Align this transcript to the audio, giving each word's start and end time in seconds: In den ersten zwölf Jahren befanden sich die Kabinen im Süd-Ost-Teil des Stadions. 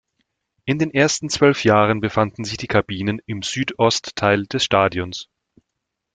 In 0.65 0.79
den 0.79 0.91
ersten 0.91 1.29
zwölf 1.29 1.63
Jahren 1.63 1.99
befanden 2.01 2.43
sich 2.43 2.57
die 2.57 2.65
Kabinen 2.65 3.21
im 3.27 3.43
Süd-Ost-Teil 3.43 4.47
des 4.47 4.63
Stadions. 4.63 5.29